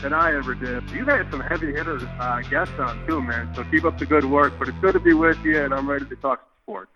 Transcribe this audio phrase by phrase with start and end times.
[0.00, 0.88] than I ever did.
[0.90, 3.52] You've had some heavy hitters uh, guests on too, man.
[3.54, 4.52] So keep up the good work.
[4.58, 6.90] But it's good to be with you, and I'm ready to talk sports.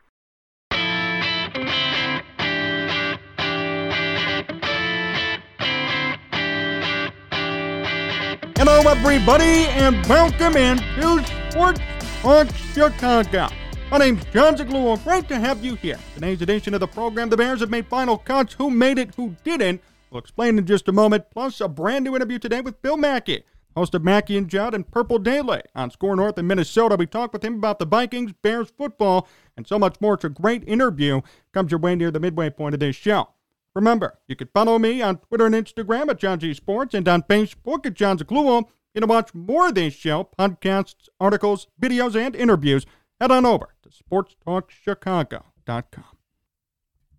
[8.56, 11.80] Hello, everybody, and welcome in to Sports
[12.20, 13.48] Talk Chicago.
[13.90, 15.02] My name's Jon Zaghloul.
[15.02, 15.98] Great to have you here.
[16.14, 18.52] Today's edition of the program, the Bears have made final cuts.
[18.52, 19.80] Who made it, who didn't?
[20.10, 21.30] We'll explain in just a moment.
[21.30, 23.44] Plus, a brand new interview today with Phil Mackey,
[23.76, 26.96] host of Mackey and Judd and Purple Daily on SKOR North in Minnesota.
[26.96, 30.14] We talk with him about the Vikings, Bears football, and so much more.
[30.14, 31.20] It's a great interview.
[31.52, 33.28] Comes your way near the midway point of this show.
[33.74, 37.22] Remember, you can follow me on Twitter and Instagram at John G Sports and on
[37.22, 38.64] Facebook at Jon Zaghloul.
[38.94, 42.84] You can watch more of this show, podcasts, articles, videos, and interviews.
[43.20, 46.04] Head on over to sportstalkchicago.com.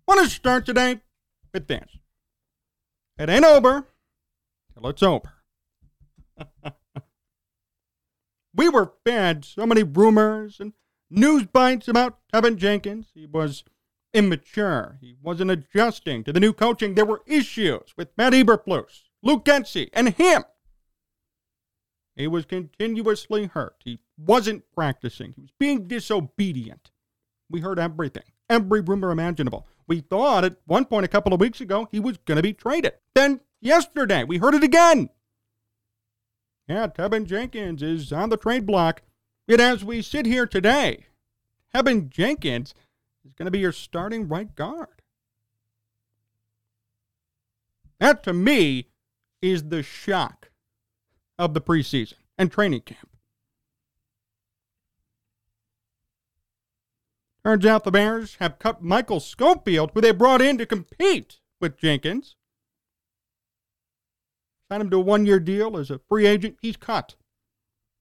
[0.06, 1.00] Want to start today
[1.54, 2.01] with this.
[3.22, 3.86] It ain't over
[4.74, 5.32] till it's over.
[8.52, 10.72] we were fed so many rumors and
[11.08, 13.12] news bites about Teven Jenkins.
[13.14, 13.62] He was
[14.12, 14.98] immature.
[15.00, 16.96] He wasn't adjusting to the new coaching.
[16.96, 20.42] There were issues with Matt Eberflus, Luke Getsy, and him.
[22.16, 23.82] He was continuously hurt.
[23.84, 25.34] He wasn't practicing.
[25.36, 26.90] He was being disobedient.
[27.48, 29.68] We heard everything, every rumor imaginable.
[29.92, 32.54] We thought at one point a couple of weeks ago he was going to be
[32.54, 32.94] traded.
[33.14, 35.10] Then yesterday we heard it again.
[36.66, 39.02] Yeah, Teven Jenkins is on the trade block.
[39.46, 41.04] Yet as we sit here today,
[41.74, 42.72] Teven Jenkins
[43.22, 45.02] is going to be your starting right guard.
[48.00, 48.86] That to me
[49.42, 50.52] is the shock
[51.38, 53.11] of the preseason and training camp.
[57.44, 61.76] Turns out the Bears have cut Michael Schofield, who they brought in to compete with
[61.76, 62.36] Jenkins.
[64.70, 66.56] Signed him to a one year deal as a free agent.
[66.62, 67.16] He's cut.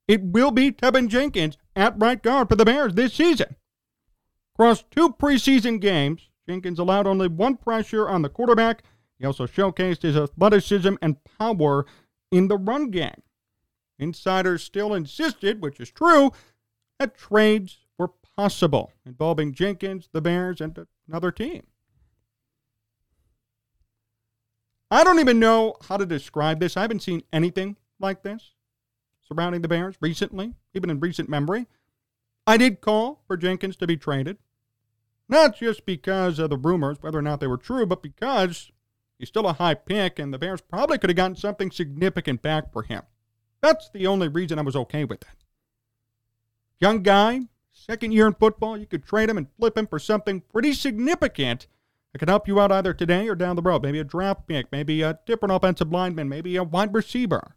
[0.08, 3.56] It will be Teven Jenkins at right guard for the Bears this season.
[4.56, 8.84] Across two preseason games, Jenkins allowed only one pressure on the quarterback.
[9.18, 11.86] He also showcased his athleticism and power
[12.32, 13.22] in the run game.
[13.98, 16.32] Insiders still insisted, which is true,
[17.00, 17.81] that trades
[18.42, 21.62] possible involving Jenkins, the Bears, and another team.
[24.90, 26.76] I don't even know how to describe this.
[26.76, 28.56] I haven't seen anything like this
[29.28, 31.68] surrounding the Bears recently, even in recent memory.
[32.48, 34.40] I did call for Jenkins to be traded,
[35.30, 38.72] not just because of the rumors, whether or not they were true, but because
[39.20, 42.74] he's still a high pick and the Bears probably could have gotten something significant back
[42.74, 43.04] for him.
[43.62, 45.46] That's the only reason I was okay with it.
[46.80, 47.42] Young guy,
[47.86, 51.68] second year in football, you could trade him and flip him for something pretty significant
[52.12, 53.84] that could help you out either today or down the road.
[53.84, 57.56] Maybe a draft pick, maybe a different offensive lineman, maybe a wide receiver.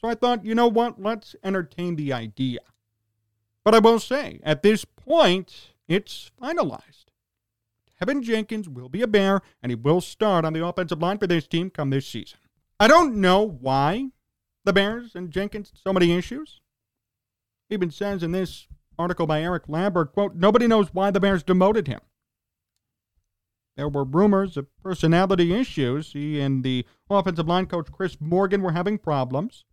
[0.00, 1.00] So I thought, you know what?
[1.00, 2.60] Let's entertain the idea.
[3.64, 7.06] But I will say, at this point, it's finalized.
[8.00, 11.26] Teven Jenkins will be a Bear, and he will start on the offensive line for
[11.26, 12.38] this team come this season.
[12.78, 14.08] I don't know why
[14.64, 16.60] the Bears and Jenkins so many issues.
[17.68, 18.66] He Even says in this
[19.00, 22.00] article by Eric Lambert, quote, nobody knows why the Bears demoted him.
[23.76, 26.12] There were rumors of personality issues.
[26.12, 29.64] He and the offensive line coach Chris Morgan were having problems.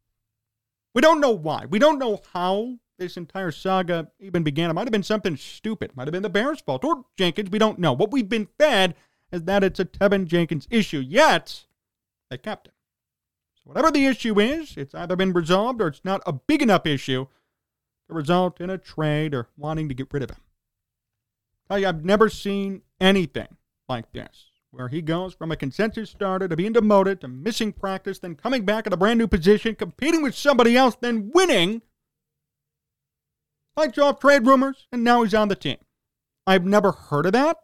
[0.95, 1.65] We don't know why.
[1.65, 4.69] We don't know how this entire saga even began.
[4.69, 5.91] It might have been something stupid.
[5.91, 7.51] It might have been the Bears' fault or Jenkins.
[7.51, 7.93] We don't know.
[7.93, 8.95] What we've been fed
[9.31, 10.99] is that it's a Teven Jenkins issue.
[10.99, 11.65] Yet,
[12.29, 12.73] they kept him.
[13.55, 16.85] So whatever the issue is, it's either been resolved or it's not a big enough
[16.85, 17.27] issue
[18.07, 20.41] to result in a trade or wanting to get rid of him.
[21.69, 23.57] You, I've never seen anything
[23.89, 28.19] like this, where he goes from a consensus starter to being demoted to missing practice,
[28.19, 31.81] then coming back at a brand new position, competing with somebody else, then winning
[33.75, 35.77] fights off trade rumors, and now he's on the team.
[36.45, 37.57] I've never heard of that.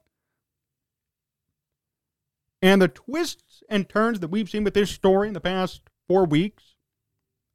[2.61, 6.25] And the twists and turns that we've seen with this story in the past four
[6.25, 6.75] weeks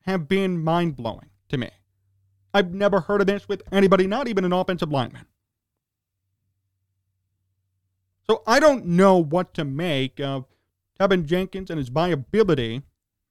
[0.03, 1.71] have been mind blowing to me.
[2.59, 5.27] I've never heard of this with anybody, not even an offensive lineman.
[8.29, 10.45] So I don't know what to make of
[10.99, 12.83] Teven Jenkins and his viability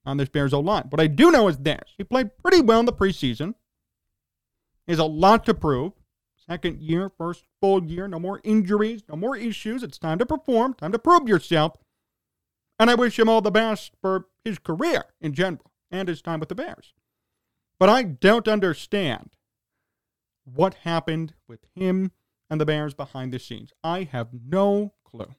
[0.06, 0.86] on this Bears O line.
[0.88, 3.54] What I do know is this he played pretty well in the preseason.
[4.86, 5.92] He has a lot to prove.
[6.34, 9.82] Second year, first full year, no more injuries, no more issues.
[9.82, 11.76] It's time to perform, time to prove yourself.
[12.78, 16.40] And I wish him all the best for his career in general and his time
[16.40, 16.94] with the Bears.
[17.78, 19.30] But I don't understand
[20.44, 22.12] what happened with him
[22.50, 23.72] and the Bears behind the scenes.
[23.84, 25.34] I have no clue.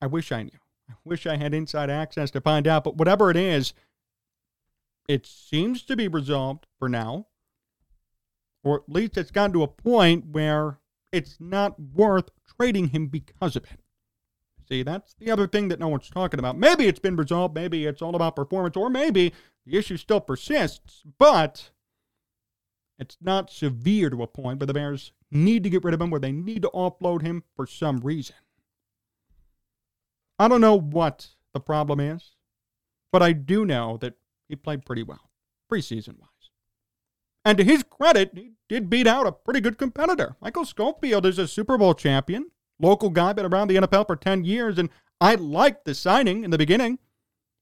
[0.00, 0.58] I wish I knew.
[0.90, 3.72] I wish I had inside access to find out, but whatever it is,
[5.08, 7.26] it seems to be resolved for now.
[8.62, 10.78] Or at least it's gotten to a point where
[11.12, 13.80] it's not worth trading him because of it.
[14.68, 16.58] See, that's the other thing that no one's talking about.
[16.58, 19.32] Maybe it's been resolved, maybe it's all about performance, or maybe
[19.66, 21.70] the issue still persists, but
[22.98, 26.10] it's not severe to a point where the Bears need to get rid of him,
[26.10, 28.36] where they need to offload him for some reason.
[30.38, 32.36] I don't know what the problem is,
[33.10, 34.14] but I do know that
[34.48, 35.30] he played pretty well,
[35.70, 36.30] preseason wise.
[37.44, 40.36] And to his credit, he did beat out a pretty good competitor.
[40.40, 44.44] Michael Schofield is a Super Bowl champion, local guy, been around the NFL for 10
[44.44, 44.90] years, and
[45.20, 46.98] I liked the signing in the beginning.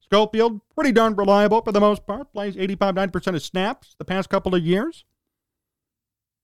[0.05, 4.29] Schofield, pretty darn reliable for the most part, plays 85 90% of snaps the past
[4.29, 5.05] couple of years.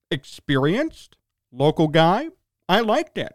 [0.09, 1.15] Experienced,
[1.51, 2.29] local guy.
[2.67, 3.33] I liked it.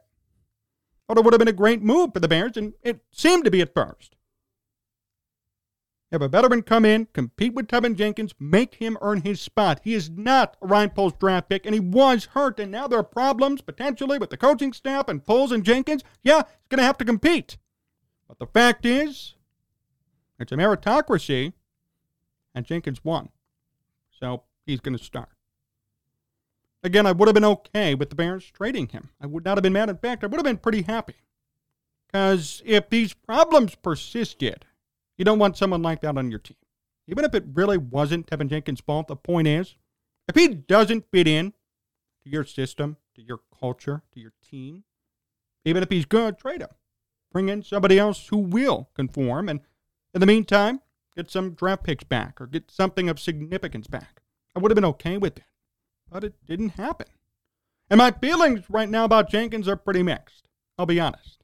[1.07, 3.51] Thought it would have been a great move for the Bears, and it seemed to
[3.51, 4.17] be at first.
[6.13, 9.81] Have a veteran come in, compete with Teven Jenkins, make him earn his spot.
[9.85, 12.99] He is not a Ryan Poles draft pick, and he was hurt, and now there
[12.99, 16.03] are problems potentially with the coaching staff and Poles and Jenkins.
[16.23, 17.59] Yeah, he's going to have to compete.
[18.27, 19.36] But the fact is,
[20.39, 21.53] it's a meritocracy,
[22.55, 23.31] and Jenkins won.
[24.19, 25.31] So he's going to start.
[26.83, 29.11] Again, I would have been okay with the Bears trading him.
[29.21, 29.91] I would not have been mad.
[29.91, 31.15] In fact, I would have been pretty happy.
[32.07, 34.65] Because if these problems persisted,
[35.19, 36.57] you don't want someone like that on your team.
[37.09, 39.77] Even if it really wasn't Teven Jenkins' fault, the point is,
[40.29, 41.53] if he doesn't fit in
[42.23, 44.85] to your system, to your culture, to your team,
[45.65, 46.71] even if he's good, trade him.
[47.33, 49.61] Bring in somebody else who will conform, and
[50.17, 50.81] in the meantime,
[51.15, 54.23] get some draft picks back or get something of significance back.
[54.57, 55.45] I would have been okay with it
[56.11, 57.07] but it didn't happen.
[57.91, 60.49] And my feelings right now about Jenkins are pretty mixed.
[60.79, 61.43] I'll be honest.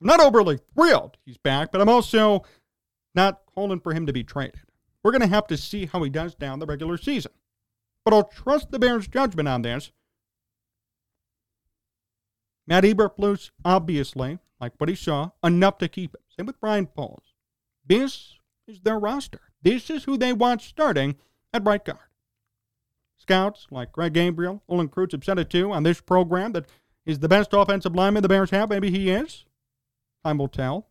[0.00, 2.42] I'm not overly thrilled he's back, but I'm also
[3.14, 4.60] not calling for him to be traded.
[5.02, 7.32] We're going to have to see how he does down the regular season.
[8.04, 9.92] But I'll trust the Bears' judgment on this.
[12.66, 16.22] Matt Eberflus, obviously, like what he saw, enough to keep him.
[16.36, 17.29] Same with Brian Poles.
[17.86, 18.36] This
[18.66, 19.40] is their roster.
[19.62, 21.16] This is who they want starting
[21.52, 21.98] at right guard.
[23.16, 26.66] Scouts like Greg Gabriel, Olin Kreutz have said it too on this program that
[27.04, 28.70] he's the best offensive lineman the Bears have.
[28.70, 29.44] Maybe he is.
[30.24, 30.88] Time will tell.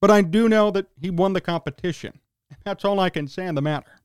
[0.00, 2.18] But I do know that he won the competition.
[2.64, 4.00] That's all I can say on the matter.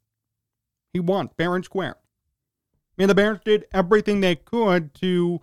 [0.93, 1.97] He won fair and square.
[1.97, 5.41] I mean, the Bears did everything they could to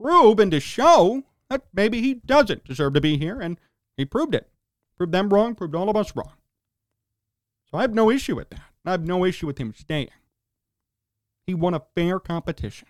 [0.00, 3.58] prove and to show that maybe he doesn't deserve to be here, and
[3.96, 4.50] he proved it.
[4.96, 6.32] Proved them wrong, proved all of us wrong.
[7.70, 8.70] So I have no issue with that.
[8.84, 10.10] I have no issue with him staying.
[11.46, 12.88] He won a fair competition.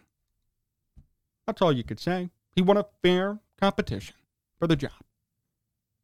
[1.47, 2.31] That's all you could say.
[2.55, 4.17] He won a fair competition
[4.59, 4.93] for the job.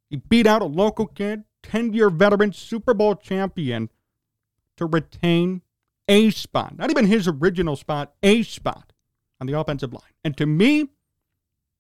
[0.09, 3.91] He beat out a local kid, 10 year veteran Super Bowl champion
[4.77, 5.63] to retain
[6.09, 8.93] a spot, not even his original spot, a spot
[9.41, 10.03] on the offensive line.
[10.25, 10.89] And to me,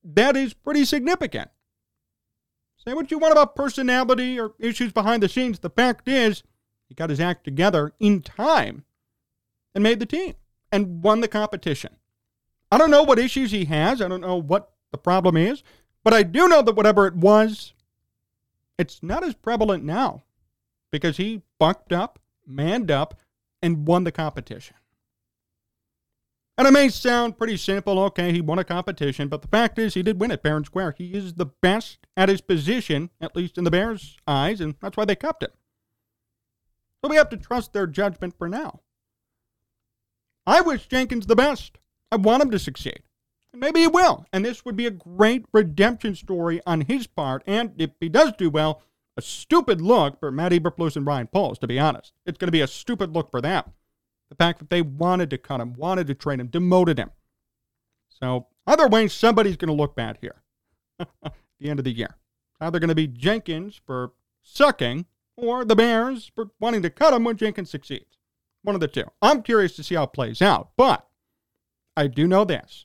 [0.05, 1.51] that is pretty significant.
[2.85, 5.59] Say what you want about personality or issues behind the scenes.
[5.59, 6.43] The fact is,
[6.89, 8.85] he got his act together in time
[9.75, 10.35] and made the team
[10.73, 11.97] and won the competition.
[12.73, 14.01] I don't know what issues he has.
[14.01, 15.63] I don't know what the problem is,
[16.03, 17.75] but I do know that whatever it was,
[18.79, 20.23] it's not as prevalent now
[20.91, 23.19] because he bucked up, manned up,
[23.63, 24.77] and won the competition.
[26.57, 27.99] And it may sound pretty simple.
[27.99, 30.67] Okay, he won a competition, but the fact is, he did win it fair and
[30.67, 30.95] square.
[30.97, 34.97] He is the best at his position, at least in the Bears' eyes, and that's
[34.97, 35.51] why they kept him.
[37.03, 38.81] So we have to trust their judgment for now.
[40.47, 41.79] I wish Jenkins the best.
[42.13, 43.03] I want him to succeed.
[43.53, 44.27] And maybe he will.
[44.33, 47.43] And this would be a great redemption story on his part.
[47.47, 48.83] And if he does do well,
[49.17, 52.13] a stupid look for Matt Eberflus and Ryan Poles, to be honest.
[52.27, 53.65] It's going to be a stupid look for them.
[54.29, 57.11] The fact that they wanted to cut him, wanted to trade him, demoted him.
[58.09, 60.43] So either way, somebody's going to look bad here
[61.61, 62.17] the end of the year.
[62.61, 64.13] Either going to be Jenkins for
[64.43, 68.19] sucking or the Bears for wanting to cut him when Jenkins succeeds.
[68.63, 69.05] One of the two.
[69.23, 71.07] I'm curious to see how it plays out, but
[71.97, 72.85] I do know this.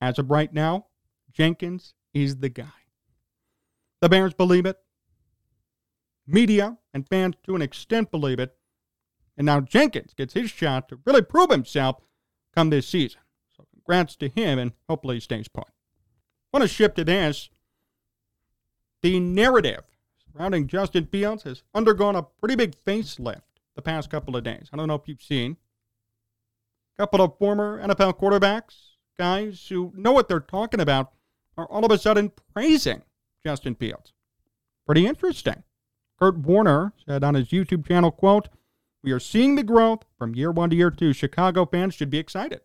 [0.00, 0.86] As of right now,
[1.32, 2.66] Jenkins is the guy.
[4.00, 4.76] The Bears believe it.
[6.26, 8.56] Media and fans to an extent believe it.
[9.36, 11.96] And now Jenkins gets his shot to really prove himself
[12.54, 13.20] come this season.
[13.56, 15.68] So congrats to him and hopefully he stays put.
[16.52, 17.48] Want to shift to this.
[19.02, 19.82] The narrative
[20.32, 23.42] surrounding Justin Fields has undergone a pretty big facelift
[23.74, 24.68] the past couple of days.
[24.72, 25.56] I don't know if you've seen.
[26.96, 28.74] A couple of former NFL quarterbacks,
[29.18, 31.12] guys who know what they're talking about,
[31.56, 33.02] are all of a sudden praising
[33.44, 34.12] Justin Fields.
[34.86, 35.62] Pretty interesting.
[36.18, 38.48] Kurt Warner said on his YouTube channel, quote,
[39.02, 41.12] We are seeing the growth from year one to year two.
[41.12, 42.60] Chicago fans should be excited.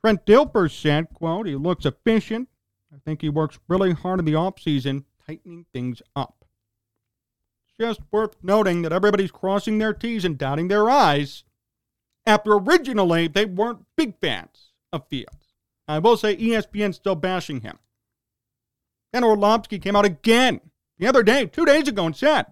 [0.00, 2.48] Trent Dilfer said, quote, he looks efficient.
[2.94, 6.44] I think he works really hard in the offseason, tightening things up.
[7.66, 11.44] It's just worth noting that everybody's crossing their T's and dotting their I's
[12.26, 15.54] after originally they weren't big fans of Fields.
[15.86, 17.78] I will say ESPN's still bashing him.
[19.12, 20.60] And Orlovsky came out again
[20.98, 22.46] the other day, two days ago, and said,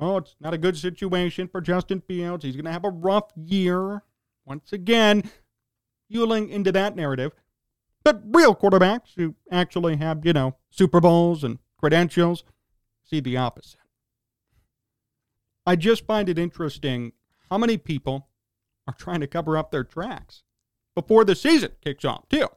[0.00, 2.44] Oh, it's not a good situation for Justin Fields.
[2.44, 4.02] He's going to have a rough year.
[4.44, 5.28] Once again,
[6.08, 7.32] fueling into that narrative.
[8.04, 12.44] But real quarterbacks who actually have, you know, Super Bowls and credentials
[13.04, 13.80] see the opposite.
[15.66, 17.12] I just find it interesting
[17.50, 18.28] how many people
[18.86, 20.42] are trying to cover up their tracks
[20.94, 22.48] before the season kicks off, too.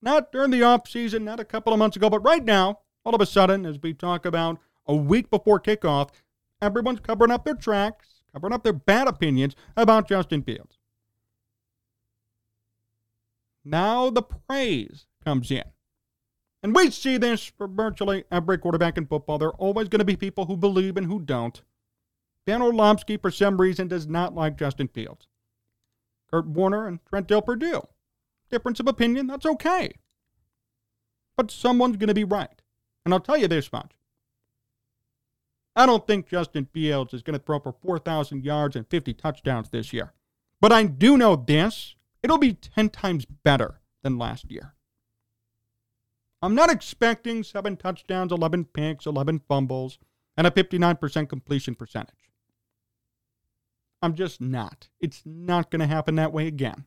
[0.00, 3.14] Not during the off season, not a couple of months ago, but right now, all
[3.14, 6.10] of a sudden, as we talk about a week before kickoff,
[6.60, 10.78] everyone's covering up their tracks, covering up their bad opinions about Justin Fields.
[13.64, 15.64] Now the praise comes in.
[16.64, 19.36] And we see this for virtually every quarterback in football.
[19.36, 21.60] There are always going to be people who believe and who don't.
[22.46, 25.28] Dan Orlovsky, for some reason, does not like Justin Fields.
[26.30, 27.82] Kurt Warner and Trent Dilfer do.
[28.50, 29.92] Difference of opinion, that's okay.
[31.36, 32.62] But someone's going to be right.
[33.04, 33.92] And I'll tell you this much.
[35.76, 39.68] I don't think Justin Fields is going to throw for 4,000 yards and 50 touchdowns
[39.68, 40.14] this year.
[40.62, 44.73] But I do know this it'll be 10 times better than last year.
[46.44, 49.98] I'm not expecting seven touchdowns, 11 picks, 11 fumbles,
[50.36, 52.30] and a 59% completion percentage.
[54.02, 54.88] I'm just not.
[55.00, 56.84] It's not going to happen that way again.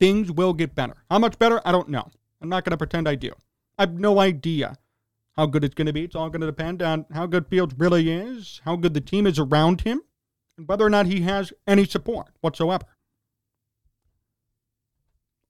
[0.00, 1.04] Things will get better.
[1.08, 1.60] How much better?
[1.64, 2.08] I don't know.
[2.42, 3.32] I'm not going to pretend I do.
[3.78, 4.76] I have no idea
[5.36, 6.02] how good it's going to be.
[6.02, 9.24] It's all going to depend on how good Fields really is, how good the team
[9.24, 10.02] is around him,
[10.58, 12.86] and whether or not he has any support whatsoever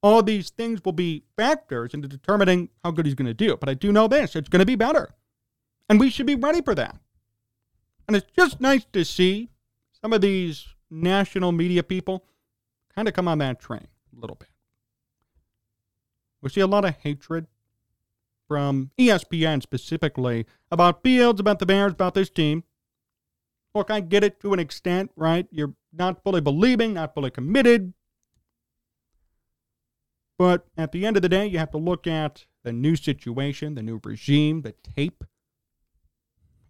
[0.02, 3.56] all these things will be factors into determining how good he's going to do.
[3.56, 5.10] But I do know this it's going to be better.
[5.88, 6.96] And we should be ready for that.
[8.06, 9.50] And it's just nice to see
[10.00, 12.24] some of these national media people
[12.94, 14.48] kind of come on that train a little bit.
[16.40, 17.46] We see a lot of hatred
[18.48, 22.64] from ESPN specifically about Fields, about the Bears, about this team.
[23.74, 25.46] Look, I get it to an extent, right?
[25.52, 27.92] You're not fully believing, not fully committed,
[30.40, 33.74] but at the end of the day, you have to look at the new situation,
[33.74, 35.22] the new regime, the tape.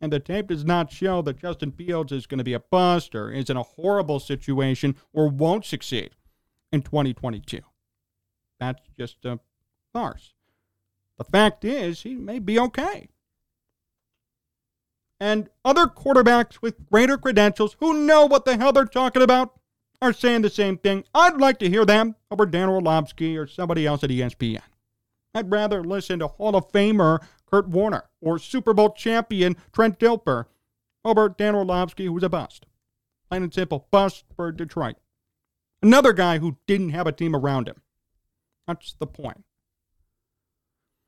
[0.00, 3.14] And the tape does not show that Justin Fields is going to be a bust
[3.14, 6.16] or is in a horrible situation or won't succeed
[6.72, 7.60] in 2022.
[8.58, 9.38] That's just a
[9.92, 10.34] farce.
[11.16, 13.08] The fact is, he may be okay.
[15.20, 19.59] And other quarterbacks with greater credentials who know what the hell they're talking about
[20.02, 21.04] are saying the same thing.
[21.14, 24.62] I'd like to hear them over Dan Orlovsky or somebody else at ESPN.
[25.34, 30.46] I'd rather listen to Hall of Famer Kurt Warner or Super Bowl champion Trent Dilfer
[31.04, 32.66] over Dan Orlovsky, who's a bust.
[33.28, 34.96] Plain and simple, bust for Detroit.
[35.82, 37.80] Another guy who didn't have a team around him.
[38.66, 39.44] That's the point.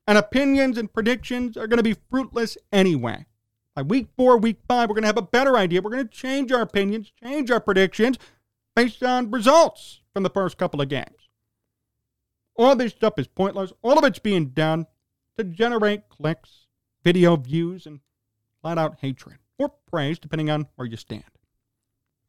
[0.06, 3.26] And opinions and predictions are going to be fruitless anyway.
[3.74, 5.80] By week four, week five, we're going to have a better idea.
[5.80, 8.18] We're going to change our opinions, change our predictions,
[8.74, 11.28] based on results from the first couple of games.
[12.56, 13.72] All this stuff is pointless.
[13.82, 14.86] All of it's being done
[15.36, 16.66] to generate clicks,
[17.02, 18.00] video views, and
[18.60, 21.24] flat out hatred or praise, depending on where you stand.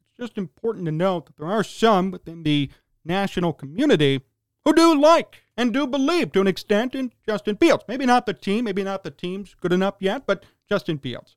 [0.09, 2.69] It's just important to note that there are some within the
[3.03, 4.21] national community
[4.63, 7.83] who do like and do believe to an extent in Justin Fields.
[7.87, 11.35] Maybe not the team, maybe not the team's good enough yet, but Justin Fields.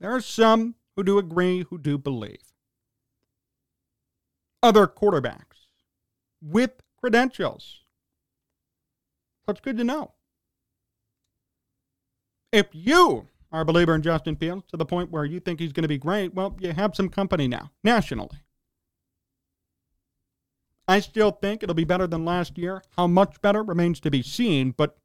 [0.00, 2.53] There are some who do agree, who do believe.
[4.64, 5.68] Other quarterbacks
[6.40, 7.82] with credentials.
[9.46, 10.12] That's good to know.
[12.50, 15.74] If you are a believer in Justin Fields to the point where you think he's
[15.74, 18.38] going to be great, well, you have some company now, nationally.
[20.88, 22.82] I still think it'll be better than last year.
[22.96, 24.96] How much better remains to be seen, but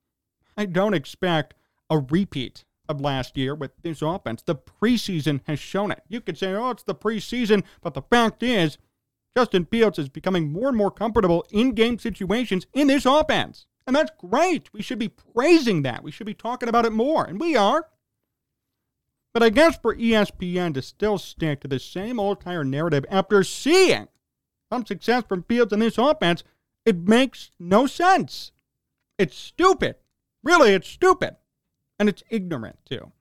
[0.55, 1.53] I don't expect
[1.89, 4.41] a repeat of last year with this offense.
[4.41, 6.03] The preseason has shown it.
[6.07, 8.77] You could say, oh, it's the preseason, but the fact is,
[9.36, 13.65] Justin Fields is becoming more and more comfortable in game situations in this offense.
[13.86, 14.71] And that's great.
[14.74, 16.03] We should be praising that.
[16.03, 17.25] We should be talking about it more.
[17.25, 17.88] And we are.
[19.33, 23.43] But I guess for ESPN to still stick to the same old tire narrative after
[23.43, 24.07] seeing
[24.71, 26.43] some success from Fields in this offense,
[26.86, 28.51] it makes no sense.
[29.17, 29.95] It's stupid.
[30.43, 31.36] Really, it's stupid.
[32.00, 33.12] And it's ignorant, too.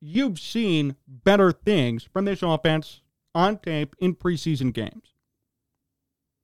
[0.00, 3.02] You've seen better things from this offense
[3.34, 5.14] on tape in preseason games.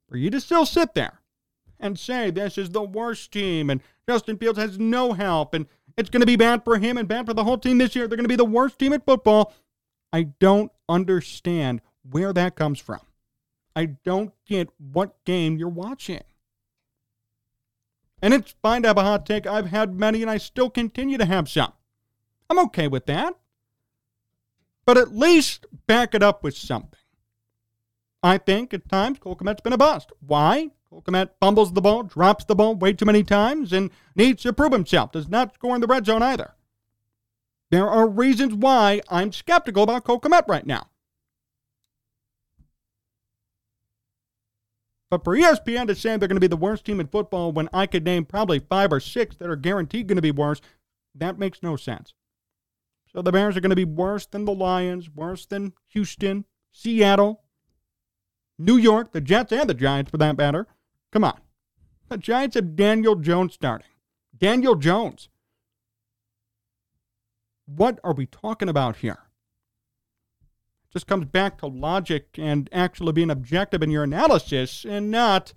[0.09, 1.21] For you to still sit there
[1.81, 6.11] and say this is the worst team and Justin Fields has no help and it's
[6.11, 8.07] going to be bad for him and bad for the whole team this year.
[8.07, 9.53] They're going to be the worst team at football.
[10.13, 13.01] I don't understand where that comes from.
[13.77, 16.23] I don't get what game you're watching.
[18.23, 19.47] And it's fine to have a hot take.
[19.47, 21.73] I've had many and I still continue to have some.
[22.49, 23.35] I'm okay with that.
[24.87, 26.99] But at least back it up with something.
[28.23, 30.11] I think at times Cole Kmet's been a bust.
[30.21, 30.71] Why?
[30.89, 34.53] Cole Kmet fumbles the ball, drops the ball way too many times, and needs to
[34.53, 35.13] prove himself.
[35.13, 36.55] Does not score in the red zone either.
[37.71, 40.89] There are reasons why I'm skeptical about Cole Kmet right now.
[45.11, 47.69] But for ESPN to say they're going to be the worst team in football when
[47.73, 50.61] I could name probably five or six that are guaranteed going to be worse,
[51.15, 52.15] that makes no sense.
[53.15, 57.45] So the Bears are going to be worse than the Lions, worse than Houston, Seattle,
[58.59, 60.67] New York, the Jets, and the Giants for that matter.
[61.13, 61.41] Come on.
[62.09, 63.87] The Giants have Daniel Jones starting.
[64.37, 65.29] Daniel Jones.
[67.67, 69.25] What are we talking about here?
[70.95, 75.53] just comes back to logic and actually being objective in your analysis and not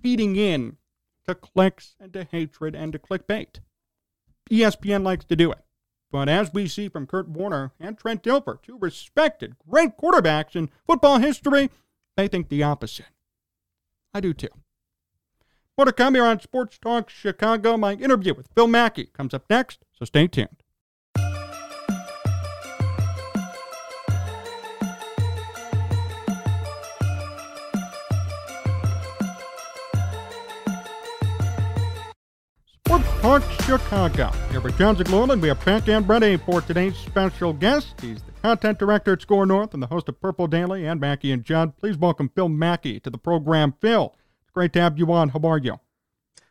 [0.00, 0.76] feeding in
[1.24, 3.60] to clicks and to hatred and to clickbait.
[4.50, 5.60] ESPN likes to do it.
[6.12, 10.68] But as we see from Kurt Warner and Trent Dilfer, two respected, great quarterbacks in
[10.86, 11.70] football history,
[12.16, 13.06] they think the opposite.
[14.12, 14.48] I do too.
[15.78, 17.78] More to come here on Sports Talk Chicago.
[17.78, 20.61] My interview with Phil Mackey comes up next, so stay tuned.
[33.22, 34.32] Talk Chicago.
[34.50, 37.94] Here with John Zaglorlin, we have back and ready for today's special guest.
[38.00, 41.30] He's the content director at SKOR North and the host of Purple Daily and Mackey
[41.30, 41.76] and Judd.
[41.76, 43.74] Please welcome Phil Mackey to the program.
[43.80, 45.28] Phil, it's great to have you on.
[45.28, 45.74] How are you?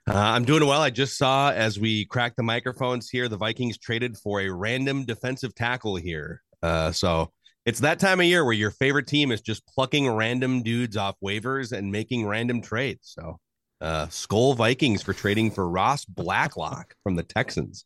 [0.10, 0.80] Uh, I'm doing well.
[0.80, 5.04] I just saw as we cracked the microphones here, the Vikings traded for a random
[5.04, 6.42] defensive tackle here.
[6.64, 7.34] Uh, so
[7.66, 11.18] it's that time of year where your favorite team is just plucking random dudes off
[11.22, 13.12] waivers and making random trades.
[13.14, 13.42] So
[13.82, 17.86] uh, Skol Vikings for trading for Ross Blacklock from the Texans.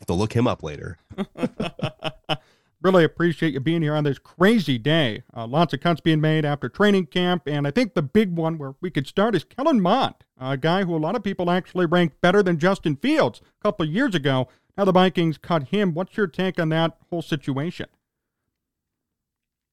[0.00, 0.98] Have to look him up later.
[2.82, 5.22] really appreciate you being here on this crazy day.
[5.36, 8.58] Uh, lots of cuts being made after training camp, and I think the big one
[8.58, 11.86] where we could start is Kellen Mond, a guy who a lot of people actually
[11.86, 14.48] ranked better than Justin Fields a couple of years ago.
[14.76, 15.92] Now the Vikings cut him.
[15.94, 17.86] What's your take on that whole situation?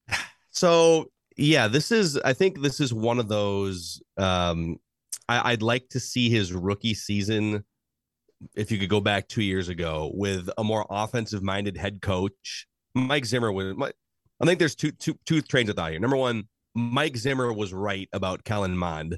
[0.49, 2.15] So yeah, this is.
[2.17, 4.79] I think this is one of those um,
[5.27, 7.63] I, would like to see his rookie season.
[8.55, 12.67] If you could go back two years ago with a more offensive minded head coach,
[12.93, 13.75] Mike Zimmer was.
[14.39, 15.99] I think there's two two two trains of thought here.
[15.99, 16.43] Number one,
[16.75, 19.17] Mike Zimmer was right about Kellen Mond,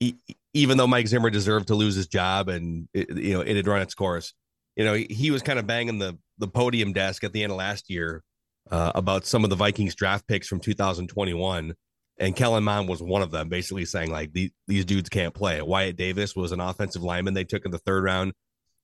[0.00, 0.16] he,
[0.54, 3.66] even though Mike Zimmer deserved to lose his job and it, you know it had
[3.66, 4.34] run its course.
[4.74, 7.58] You know he was kind of banging the the podium desk at the end of
[7.58, 8.22] last year
[8.70, 11.74] uh, about some of the Vikings draft picks from 2021
[12.18, 15.60] and Kellen Mond was one of them, basically saying like these these dudes can't play.
[15.60, 18.32] Wyatt Davis was an offensive lineman they took in the third round.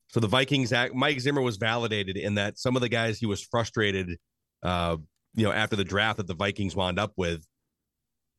[0.09, 3.43] So the Vikings, Mike Zimmer was validated in that some of the guys he was
[3.43, 4.19] frustrated,
[4.63, 4.99] uh,
[5.35, 7.47] you know, after the draft that the Vikings wound up with.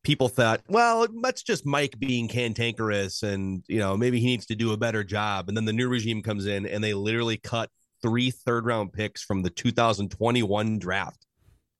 [0.04, 4.54] People thought, well, that's just Mike being cantankerous, and you know maybe he needs to
[4.54, 5.48] do a better job.
[5.48, 7.70] And then the new regime comes in, and they literally cut
[8.02, 11.26] three third round picks from the 2021 draft.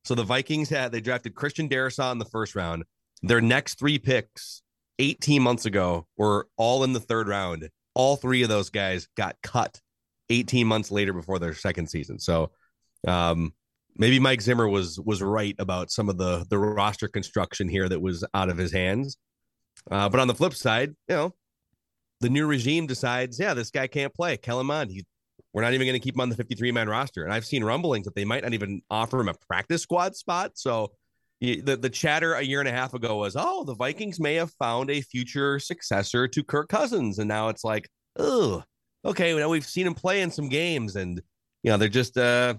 [0.05, 2.85] So the Vikings had they drafted Christian Darrisaw in the first round.
[3.27, 4.63] Their next three picks
[4.99, 7.71] 18 months ago were all in the third round.
[7.95, 9.81] All three of those guys got cut
[10.29, 12.19] 18 months later before their second season.
[12.19, 12.51] So
[13.07, 13.55] um,
[13.97, 18.01] maybe Mike Zimmer was was right about some of the the roster construction here that
[18.01, 19.17] was out of his hands.
[19.91, 21.35] Uh, but on the flip side, you know,
[22.21, 24.37] the new regime decides, yeah, this guy can't play.
[24.37, 25.05] Kellen Mond, he,
[25.53, 27.25] we're not even going to keep him on the 53 man roster.
[27.25, 30.53] And I've seen rumblings that they might not even offer him a practice squad spot.
[30.55, 30.93] So
[31.61, 34.53] the, the chatter a year and a half ago was, oh, the Vikings may have
[34.53, 37.19] found a future successor to Kirk Cousins.
[37.19, 38.63] And now it's like, oh,
[39.05, 41.21] okay, well, we've seen him play in some games and,
[41.63, 42.55] you know, they're just, uh,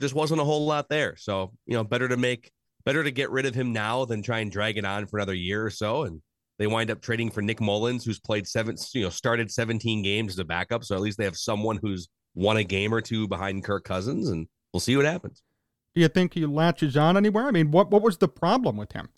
[0.00, 1.16] just wasn't a whole lot there.
[1.16, 2.50] So, you know, better to make,
[2.84, 5.34] better to get rid of him now than try and drag it on for another
[5.34, 6.04] year or so.
[6.04, 6.20] And
[6.58, 10.34] they wind up trading for Nick Mullens, who's played seven, you know, started 17 games
[10.34, 10.84] as a backup.
[10.84, 14.28] So at least they have someone who's won a game or two behind Kirk Cousins,
[14.28, 15.42] and we'll see what happens.
[15.94, 17.46] Do you think he latches on anywhere?
[17.46, 19.10] I mean, what what was the problem with him?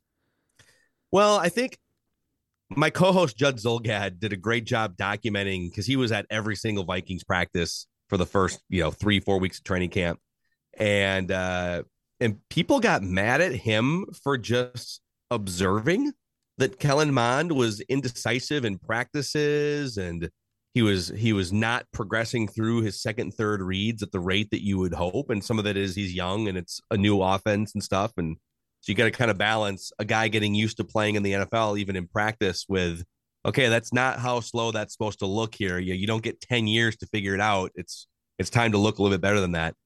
[1.13, 1.79] Well, I think
[2.71, 6.85] my co-host Judd Zulgad did a great job documenting because he was at every single
[6.85, 10.19] Vikings practice for the first, you know, three four weeks of training camp,
[10.79, 11.83] and uh,
[12.21, 16.13] and people got mad at him for just observing
[16.59, 20.31] that Kellen Mond was indecisive in practices and
[20.75, 24.65] he was he was not progressing through his second third reads at the rate that
[24.65, 25.31] you would hope.
[25.31, 28.13] And some of that is he's young and it's a new offense and stuff.
[28.17, 28.37] And
[28.81, 31.33] so you got to kind of balance a guy getting used to playing in the
[31.33, 33.05] NFL even in practice with
[33.47, 35.79] okay that's not how slow that's supposed to look here.
[35.79, 37.71] You, you don't get 10 years to figure it out.
[37.77, 38.09] It's
[38.41, 39.77] it's time to look a little bit better than that.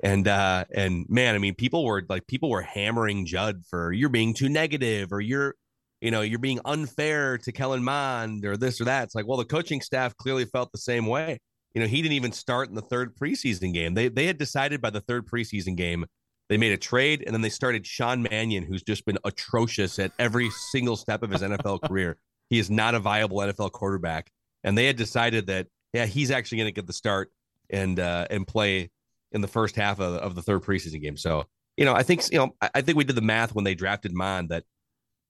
[0.00, 4.10] And uh and man i mean people were like people were hammering judd for you're
[4.10, 5.56] being too negative or you're
[6.00, 9.04] you know, you're being unfair to Kellen Mond or this or that.
[9.04, 11.38] It's like, well, the coaching staff clearly felt the same way.
[11.74, 13.94] You know, he didn't even start in the third preseason game.
[13.94, 16.06] They they had decided by the third preseason game,
[16.48, 20.12] they made a trade and then they started Sean Mannion, who's just been atrocious at
[20.18, 22.16] every single step of his NFL career.
[22.48, 24.30] He is not a viable NFL quarterback.
[24.62, 27.30] And they had decided that, yeah, he's actually going to get the start
[27.70, 28.90] and uh, and play
[29.32, 31.16] in the first half of, of the third preseason game.
[31.16, 31.44] So,
[31.76, 34.14] you know, I think you know, I think we did the math when they drafted
[34.14, 34.64] Mond that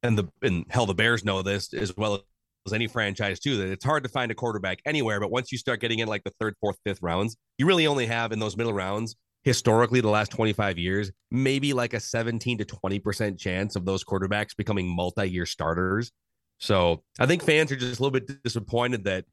[0.03, 2.25] and the and hell the Bears know this as well
[2.67, 5.21] as any franchise too that it's hard to find a quarterback anywhere.
[5.21, 8.07] But once you start getting in like the third, fourth, fifth rounds, you really only
[8.07, 12.65] have in those middle rounds historically the last 25 years maybe like a 17 to
[12.65, 16.11] 20 percent chance of those quarterbacks becoming multi-year starters.
[16.59, 19.25] So I think fans are just a little bit disappointed that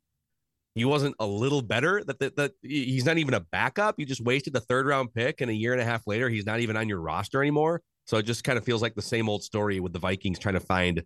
[0.76, 4.22] he wasn't a little better that, that that he's not even a backup you just
[4.22, 6.76] wasted the third round pick and a year and a half later he's not even
[6.78, 9.80] on your roster anymore so it just kind of feels like the same old story
[9.80, 11.04] with the Vikings trying to find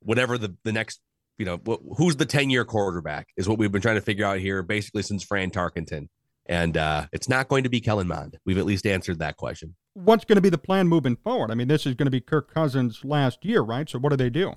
[0.00, 1.00] whatever the, the next,
[1.38, 1.58] you know,
[1.96, 5.02] who's the 10 year quarterback is what we've been trying to figure out here basically
[5.02, 6.08] since Fran Tarkenton.
[6.46, 8.38] And uh, it's not going to be Kellen Mond.
[8.44, 9.76] We've at least answered that question.
[9.94, 11.50] What's going to be the plan moving forward?
[11.50, 13.88] I mean, this is going to be Kirk Cousins' last year, right?
[13.88, 14.54] So what do they do?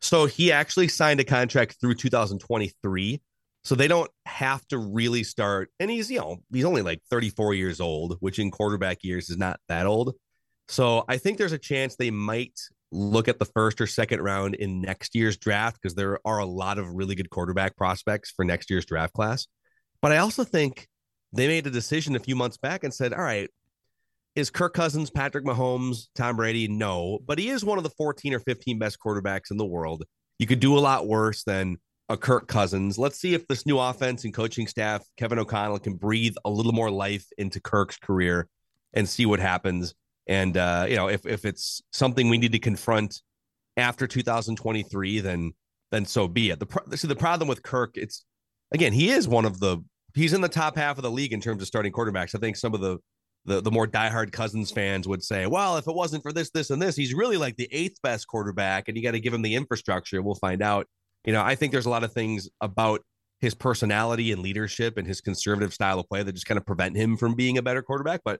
[0.00, 3.22] So he actually signed a contract through 2023.
[3.62, 5.70] So they don't have to really start.
[5.78, 9.36] And he's, you know, he's only like 34 years old, which in quarterback years is
[9.36, 10.14] not that old.
[10.70, 12.56] So I think there's a chance they might
[12.92, 16.46] look at the first or second round in next year's draft because there are a
[16.46, 19.48] lot of really good quarterback prospects for next year's draft class.
[20.00, 20.86] But I also think
[21.32, 23.50] they made a decision a few months back and said, all right,
[24.36, 26.68] is Kirk Cousins, Patrick Mahomes, Tom Brady?
[26.68, 30.04] No, but he is one of the 14 or 15 best quarterbacks in the world.
[30.38, 31.78] You could do a lot worse than
[32.08, 32.96] a Kirk Cousins.
[32.96, 36.72] Let's see if this new offense and coaching staff, Kevin O'Connell, can breathe a little
[36.72, 38.48] more life into Kirk's career
[38.94, 39.94] and see what happens.
[40.30, 43.20] And uh, you know, if if it's something we need to confront
[43.76, 45.52] after 2023, then
[45.90, 46.60] then so be it.
[46.60, 48.24] The see the problem with Kirk, it's
[48.72, 49.78] again, he is one of the
[50.14, 52.36] he's in the top half of the league in terms of starting quarterbacks.
[52.36, 52.98] I think some of the
[53.44, 56.70] the the more diehard Cousins fans would say, well, if it wasn't for this, this,
[56.70, 59.42] and this, he's really like the eighth best quarterback, and you got to give him
[59.42, 60.22] the infrastructure.
[60.22, 60.86] We'll find out.
[61.24, 63.02] You know, I think there's a lot of things about
[63.40, 66.96] his personality and leadership and his conservative style of play that just kind of prevent
[66.96, 68.20] him from being a better quarterback.
[68.24, 68.38] But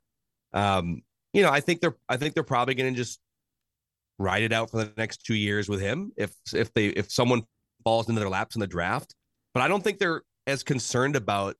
[0.52, 3.20] um, you know, I think they're I think they're probably going to just
[4.18, 7.42] ride it out for the next two years with him if if they if someone
[7.84, 9.14] falls into their laps in the draft.
[9.54, 11.56] But I don't think they're as concerned about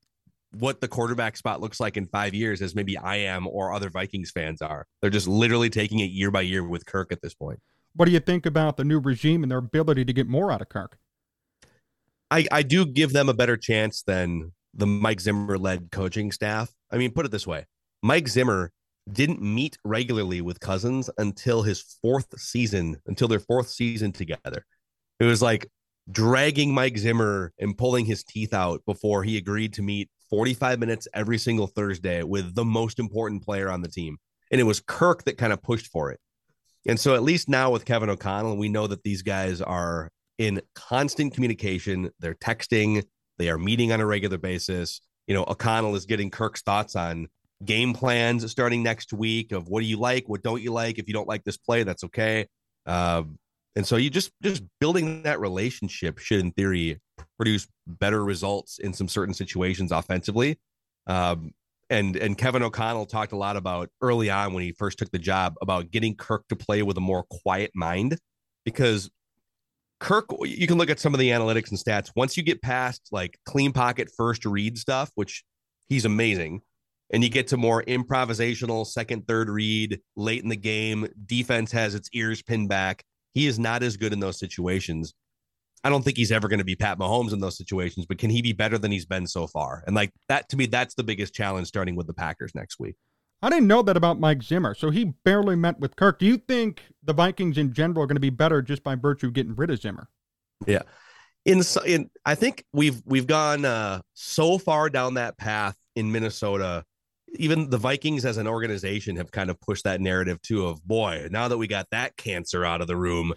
[0.52, 3.88] what the quarterback spot looks like in five years as maybe I am or other
[3.88, 4.86] Vikings fans are.
[5.00, 7.60] They're just literally taking it year by year with Kirk at this point.
[7.94, 10.60] What do you think about the new regime and their ability to get more out
[10.60, 10.98] of Kirk?
[12.30, 16.72] I, I do give them a better chance than the Mike Zimmer led coaching staff.
[16.90, 17.66] I mean, put it this way
[18.02, 18.72] Mike Zimmer
[19.10, 24.64] didn't meet regularly with Cousins until his fourth season, until their fourth season together.
[25.18, 25.68] It was like
[26.10, 31.08] dragging Mike Zimmer and pulling his teeth out before he agreed to meet 45 minutes
[31.12, 34.18] every single Thursday with the most important player on the team.
[34.50, 36.20] And it was Kirk that kind of pushed for it.
[36.86, 40.62] And so, at least now with Kevin O'Connell, we know that these guys are in
[40.74, 42.10] constant communication.
[42.20, 43.04] They're texting,
[43.38, 45.00] they are meeting on a regular basis.
[45.26, 47.28] You know, O'Connell is getting Kirk's thoughts on
[47.64, 50.98] game plans starting next week of what do you like, what don't you like.
[50.98, 52.46] If you don't like this play, that's okay.
[52.86, 53.24] Uh,
[53.76, 57.00] and so you just just building that relationship should, in theory,
[57.36, 60.58] produce better results in some certain situations offensively.
[61.06, 61.52] Um,
[61.88, 65.18] and and Kevin O'Connell talked a lot about early on when he first took the
[65.18, 68.18] job about getting Kirk to play with a more quiet mind
[68.64, 69.10] because
[70.00, 72.10] Kirk, you can look at some of the analytics and stats.
[72.16, 75.44] Once you get past like clean pocket first read stuff, which
[75.88, 76.62] he's amazing,
[77.12, 81.94] and you get to more improvisational second, third read late in the game, defense has
[81.94, 83.04] its ears pinned back.
[83.34, 85.14] He is not as good in those situations.
[85.82, 88.30] I don't think he's ever going to be Pat Mahomes in those situations, but can
[88.30, 89.82] he be better than he's been so far?
[89.86, 92.96] And like that to me, that's the biggest challenge starting with the Packers next week.
[93.42, 94.74] I didn't know that about Mike Zimmer.
[94.74, 96.18] So he barely met with Kirk.
[96.18, 99.28] Do you think the Vikings in general are going to be better just by virtue
[99.28, 100.08] of getting rid of Zimmer?
[100.66, 100.82] Yeah.
[101.46, 106.84] In, in I think we've we've gone uh, so far down that path in Minnesota.
[107.36, 111.28] Even the Vikings as an organization have kind of pushed that narrative too of boy,
[111.30, 113.34] now that we got that cancer out of the room,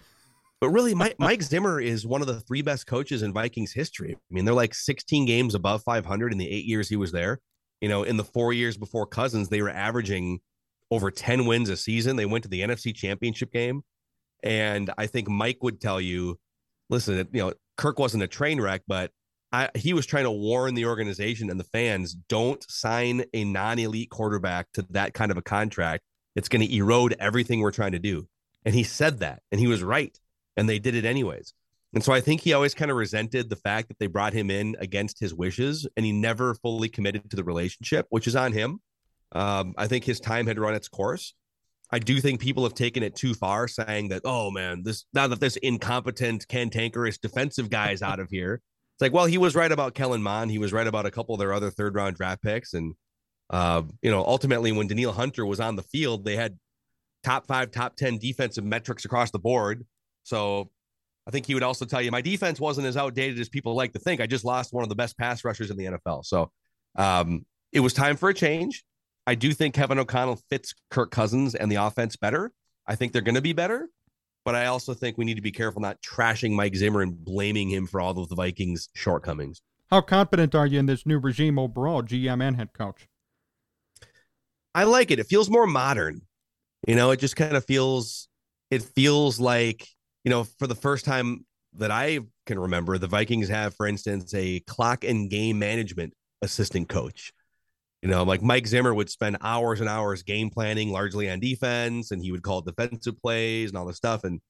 [0.64, 4.14] but really, Mike, Mike Zimmer is one of the three best coaches in Vikings history.
[4.14, 7.40] I mean, they're like 16 games above 500 in the eight years he was there.
[7.82, 10.40] You know, in the four years before Cousins, they were averaging
[10.90, 12.16] over 10 wins a season.
[12.16, 13.82] They went to the NFC Championship game.
[14.42, 16.38] And I think Mike would tell you,
[16.88, 19.10] listen, you know, Kirk wasn't a train wreck, but
[19.54, 23.78] I, he was trying to warn the organization and the fans don't sign a non
[23.78, 26.02] elite quarterback to that kind of a contract.
[26.34, 28.26] It's going to erode everything we're trying to do.
[28.64, 30.18] And he said that, and he was right
[30.56, 31.54] and they did it anyways.
[31.92, 34.50] And so I think he always kind of resented the fact that they brought him
[34.50, 38.50] in against his wishes and he never fully committed to the relationship, which is on
[38.50, 38.80] him.
[39.30, 41.32] Um, I think his time had run its course.
[41.92, 45.28] I do think people have taken it too far, saying that, oh man, this now
[45.28, 48.60] that this incompetent, cantankerous defensive guy is out of here.
[48.94, 50.50] It's like, well, he was right about Kellen Mond.
[50.50, 52.74] He was right about a couple of their other third round draft picks.
[52.74, 52.94] And,
[53.50, 56.58] uh, you know, ultimately, when Danielle Hunter was on the field, they had
[57.24, 59.84] top five, top 10 defensive metrics across the board.
[60.22, 60.70] So
[61.26, 63.92] I think he would also tell you my defense wasn't as outdated as people like
[63.94, 64.20] to think.
[64.20, 66.24] I just lost one of the best pass rushers in the NFL.
[66.24, 66.50] So
[66.96, 68.84] um, it was time for a change.
[69.26, 72.52] I do think Kevin O'Connell fits Kirk Cousins and the offense better.
[72.86, 73.88] I think they're going to be better,
[74.44, 77.70] but I also think we need to be careful not trashing Mike Zimmer and blaming
[77.70, 79.62] him for all of the Vikings' shortcomings.
[79.90, 83.08] How confident are you in this new regime overall, GM and head coach?
[84.74, 85.18] I like it.
[85.18, 86.22] It feels more modern.
[86.86, 88.28] You know, it just kind of feels
[88.70, 89.88] it feels like
[90.24, 94.32] you know, for the first time that I can remember, the Vikings have, for instance,
[94.34, 97.32] a clock and game management assistant coach.
[98.04, 102.10] You know, like Mike Zimmer would spend hours and hours game planning, largely on defense,
[102.10, 104.24] and he would call defensive plays and all this stuff.
[104.24, 104.42] And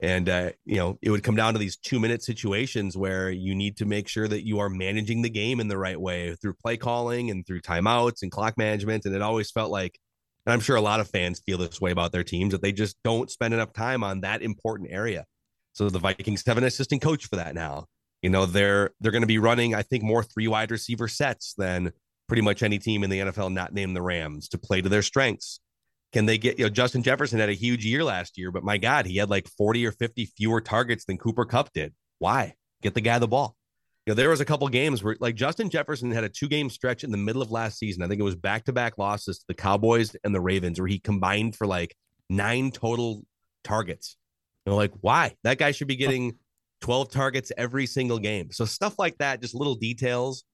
[0.00, 3.54] and uh, you know, it would come down to these two minute situations where you
[3.54, 6.54] need to make sure that you are managing the game in the right way through
[6.54, 9.04] play calling and through timeouts and clock management.
[9.04, 9.98] And it always felt like
[10.46, 12.72] and I'm sure a lot of fans feel this way about their teams that they
[12.72, 15.26] just don't spend enough time on that important area.
[15.74, 17.86] So the Vikings have an assistant coach for that now.
[18.22, 21.52] You know, they're they're going to be running, I think, more three wide receiver sets
[21.58, 21.92] than
[22.26, 25.02] pretty much any team in the NFL not named the Rams to play to their
[25.02, 25.60] strengths.
[26.12, 28.78] Can they get, you know, Justin Jefferson had a huge year last year, but my
[28.78, 31.92] God, he had like 40 or 50 fewer targets than Cooper Kupp did.
[32.18, 32.54] Why?
[32.82, 33.56] Get the guy the ball
[34.06, 36.68] you know, there was a couple games where like Justin Jefferson had a two game
[36.68, 38.02] stretch in the middle of last season.
[38.02, 40.88] I think it was back to back losses to the Cowboys and the Ravens where
[40.88, 41.96] he combined for like
[42.28, 43.24] nine total
[43.62, 44.16] targets.
[44.66, 45.34] You know, like why?
[45.42, 46.36] That guy should be getting
[46.82, 48.50] 12 targets every single game.
[48.52, 50.44] So stuff like that, just little details.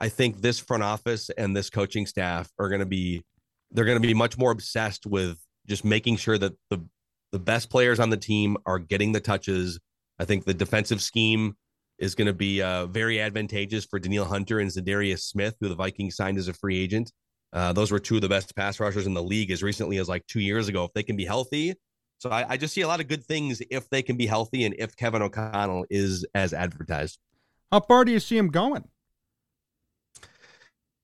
[0.00, 3.24] I think this front office and this coaching staff are going to be
[3.70, 6.84] they're going to be much more obsessed with just making sure that the
[7.32, 9.78] the best players on the team are getting the touches.
[10.18, 11.54] I think the defensive scheme
[11.98, 15.74] is going to be uh, very advantageous for Danielle Hunter and Za'Darius Smith, who the
[15.74, 17.12] Vikings signed as a free agent.
[17.52, 20.08] Uh, those were two of the best pass rushers in the league as recently as
[20.08, 20.84] like two years ago.
[20.84, 21.74] If they can be healthy,
[22.18, 24.64] so I, I just see a lot of good things if they can be healthy
[24.64, 27.18] and if Kevin O'Connell is as advertised.
[27.70, 28.84] How far do you see him going?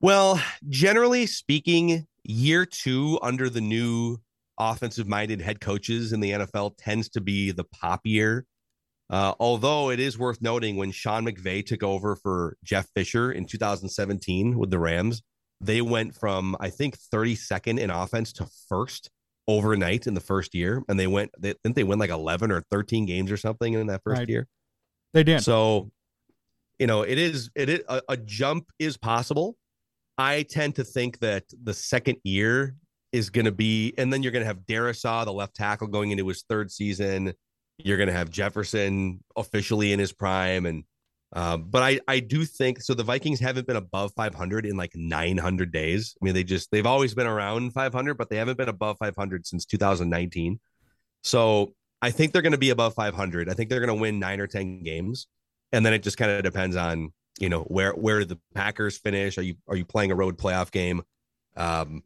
[0.05, 4.19] Well, generally speaking, year two under the new
[4.59, 8.47] offensive minded head coaches in the NFL tends to be the pop year
[9.11, 13.47] uh, although it is worth noting when Sean McVay took over for Jeff Fisher in
[13.47, 15.23] 2017 with the Rams,
[15.61, 19.11] they went from I think 32nd in offense to first
[19.47, 21.31] overnight in the first year, and they went.
[21.39, 24.29] They, didn't they win like 11 or 13 games or something in that first right.
[24.29, 24.49] year?
[25.13, 25.43] They did.
[25.43, 25.91] So,
[26.79, 29.57] you know, it is it is a, a jump is possible.
[30.17, 32.77] I tend to think that the second year
[33.13, 36.11] is going to be, and then you're going to have Darrisaw, the left tackle, going
[36.11, 37.33] into his third season.
[37.79, 40.85] You're going to have Jefferson officially in his prime, and
[41.33, 42.95] um, but I I do think so.
[42.95, 46.15] The Vikings haven't been above 500 in like 900 days.
[46.21, 49.47] I mean, they just they've always been around 500, but they haven't been above 500
[49.47, 50.61] since 2019.
[51.25, 53.49] So I think they're going to be above 500.
[53.49, 55.27] I think they're going to win nine or 10 games.
[55.73, 59.39] And then it just kind of depends on, you know, where, where the Packers finish.
[59.39, 61.03] Are you, are you playing a road playoff game?
[61.57, 62.03] Um,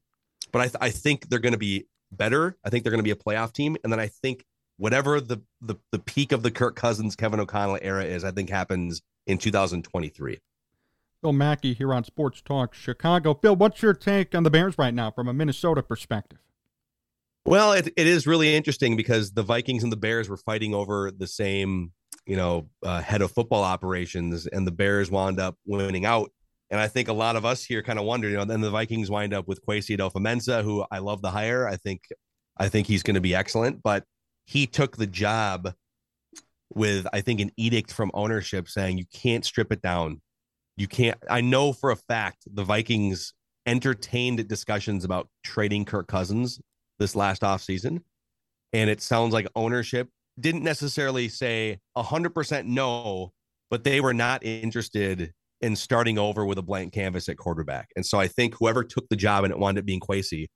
[0.53, 2.57] but I, th- I think they're going to be better.
[2.65, 3.77] I think they're going to be a playoff team.
[3.85, 4.45] And then I think
[4.77, 8.51] whatever the, the, the peak of the Kirk Cousins, Kevin O'Connell era is, I think
[8.51, 10.39] happens in 2023.
[11.21, 13.35] Phil Mackey here on Sports Talk Chicago.
[13.35, 16.39] Phil, what's your take on the Bears right now from a Minnesota perspective?
[17.45, 21.11] Well, it, it is really interesting because the Vikings and the Bears were fighting over
[21.11, 21.93] the same,
[22.29, 26.31] you know, uh, head of football operations, and the Bears wound up winning out.
[26.71, 28.71] And I think a lot of us here kind of wonder, you know, then the
[28.71, 31.67] Vikings wind up with Kwesi Adofo-Mensah, who I love the hire.
[31.67, 32.03] I think,
[32.59, 34.05] I think he's going to be excellent, but
[34.45, 35.73] he took the job
[36.75, 40.21] with, I think, an edict from ownership saying you can't strip it down.
[40.77, 41.17] You can't.
[41.31, 43.33] I know for a fact the Vikings
[43.65, 46.61] entertained discussions about trading Kirk Cousins
[46.99, 48.03] this last offseason.
[48.75, 53.33] And it sounds like ownership didn't necessarily say 100% no,
[53.71, 57.89] but they were not interested in starting over with a blank canvas at quarterback.
[57.97, 60.47] And so I think whoever took the job and it wound up being Kwesi,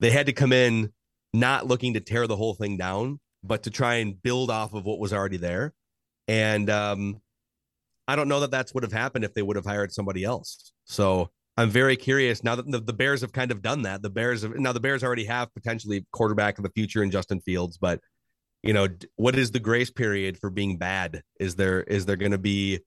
[0.00, 0.92] they had to come in
[1.32, 4.84] not looking to tear the whole thing down, but to try and build off of
[4.84, 5.72] what was already there.
[6.26, 7.20] And um,
[8.08, 10.24] I don't know that that's what would have happened if they would have hired somebody
[10.24, 10.72] else.
[10.84, 14.02] So I'm very curious now that the, the, Bears have kind of done that.
[14.02, 17.40] The Bears have now the Bears already have potentially quarterback of the future in Justin
[17.40, 18.00] Fields, but
[18.62, 21.22] you know what is the grace period for being bad?
[21.38, 22.80] Is there is there going to be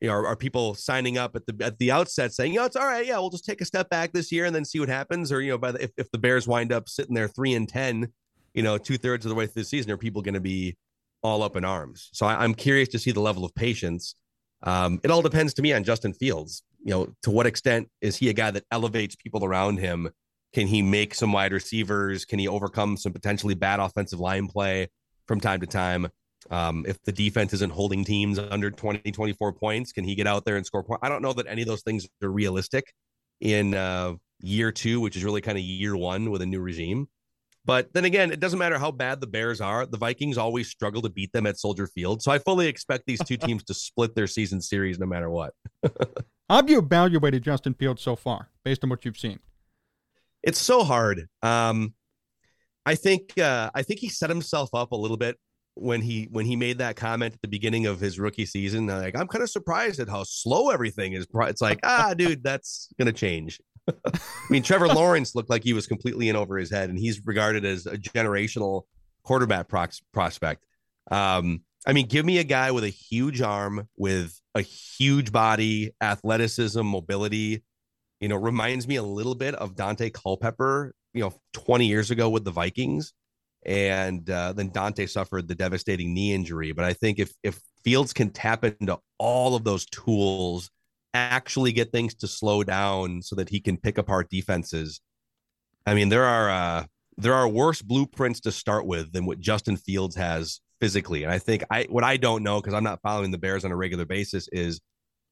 [0.00, 2.66] you know are, are, people signing up at the at the outset saying you know
[2.66, 4.78] it's all right yeah we'll just take a step back this year and then see
[4.78, 7.28] what happens or you know by the if, if the Bears wind up sitting there
[7.28, 8.08] three and ten
[8.52, 10.76] you know two thirds of the way through the season are people going to be
[11.22, 12.10] all up in arms?
[12.12, 14.14] So I, I'm curious to see the level of patience.
[14.62, 18.16] Um, it all depends to me on Justin Fields you know, to what extent is
[18.16, 20.08] he a guy that elevates people around him?
[20.52, 22.24] Can he make some wide receivers?
[22.24, 24.88] Can he overcome some potentially bad offensive line play
[25.26, 26.08] from time to time?
[26.50, 30.44] Um, if the defense isn't holding teams under 20, 24 points, can he get out
[30.44, 31.00] there and score points?
[31.02, 32.92] I don't know that any of those things are realistic
[33.40, 37.08] in uh, year two, which is really kind of year one with a new regime.
[37.64, 39.86] But then again, it doesn't matter how bad the Bears are.
[39.86, 42.22] The Vikings always struggle to beat them at Soldier Field.
[42.22, 45.52] So I fully expect these two teams to split their season series no matter what.
[46.48, 49.40] How have you evaluated Justin Fields so far, based on what you've seen?
[50.46, 51.28] It's so hard.
[51.42, 51.92] Um,
[52.86, 55.36] I think uh, I think he set himself up a little bit
[55.74, 58.86] when he when he made that comment at the beginning of his rookie season.
[58.86, 61.26] Like, I'm kind of surprised at how slow everything is.
[61.34, 63.60] It's like, ah, dude, that's gonna change.
[63.88, 67.20] I mean, Trevor Lawrence looked like he was completely in over his head, and he's
[67.26, 68.82] regarded as a generational
[69.24, 70.64] quarterback prox- prospect.
[71.10, 75.92] Um, I mean, give me a guy with a huge arm, with a huge body,
[76.00, 77.62] athleticism, mobility.
[78.20, 82.30] You know, reminds me a little bit of Daunte Culpepper, you know, 20 years ago
[82.30, 83.12] with the Vikings.
[83.64, 86.72] And uh, then Dante suffered the devastating knee injury.
[86.72, 90.70] But I think if if Fields can tap into all of those tools,
[91.14, 95.00] actually get things to slow down so that he can pick apart defenses.
[95.86, 96.84] I mean, there are uh,
[97.16, 101.22] there are worse blueprints to start with than what Justin Fields has physically.
[101.22, 103.72] And I think I what I don't know because I'm not following the Bears on
[103.72, 104.80] a regular basis is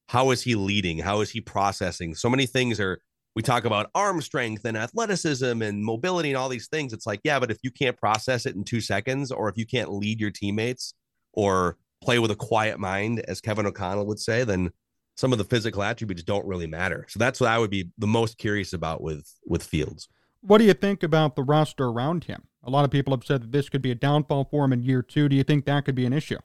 [0.08, 0.98] how is he leading?
[0.98, 2.14] How is he processing?
[2.14, 3.00] So many things are
[3.34, 6.92] we talk about arm strength and athleticism and mobility and all these things.
[6.92, 9.66] It's like, yeah, but if you can't process it in two seconds, or if you
[9.66, 10.94] can't lead your teammates
[11.32, 14.70] or play with a quiet mind, as Kevin O'Connell would say, then
[15.16, 17.06] some of the physical attributes don't really matter.
[17.08, 20.08] So that's what I would be the most curious about with with Fields.
[20.40, 22.48] What do you think about the roster around him?
[22.62, 24.82] A lot of people have said that this could be a downfall for him in
[24.82, 25.28] year two.
[25.28, 26.38] Do you think that could be an issue?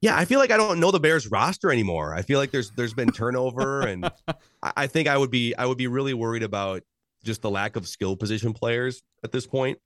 [0.00, 2.14] Yeah, I feel like I don't know the Bears roster anymore.
[2.14, 4.08] I feel like there's there's been turnover, and
[4.62, 6.82] I think I would be I would be really worried about
[7.24, 9.78] just the lack of skill position players at this point.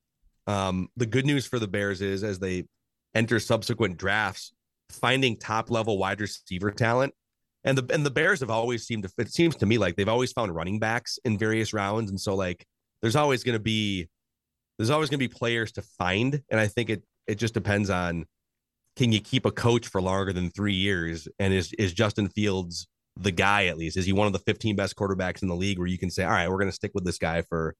[0.46, 2.64] Um, the good news for the Bears is as they
[3.14, 4.52] enter subsequent drafts,
[4.90, 7.14] finding top level wide receiver talent,
[7.64, 9.10] and the and the Bears have always seemed to.
[9.16, 12.34] It seems to me like they've always found running backs in various rounds, and so
[12.34, 12.66] like
[13.00, 14.08] there's always going to be
[14.76, 17.88] there's always going to be players to find, and I think it it just depends
[17.88, 18.26] on
[18.96, 22.86] can you keep a coach for longer than three years, and is is Justin Fields
[23.16, 23.96] the guy at least?
[23.96, 26.24] Is he one of the 15 best quarterbacks in the league where you can say,
[26.24, 27.74] all right, we're going to stick with this guy for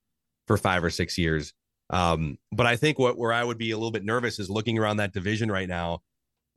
[0.47, 1.53] for five or six years?
[1.91, 4.79] Um, but I think what where I would be a little bit nervous is looking
[4.79, 6.01] around that division right now.